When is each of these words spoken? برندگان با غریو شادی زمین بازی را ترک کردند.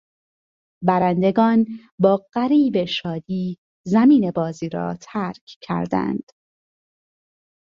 برندگان 0.85 1.65
با 1.99 2.25
غریو 2.33 2.85
شادی 2.85 3.57
زمین 3.85 4.31
بازی 4.31 4.69
را 4.69 4.97
ترک 5.01 5.57
کردند. 5.61 6.31